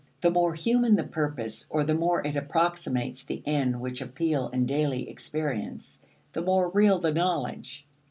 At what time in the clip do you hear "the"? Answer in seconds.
0.21-0.31, 0.95-1.03, 1.83-1.93, 3.23-3.43, 6.31-6.41, 6.97-7.13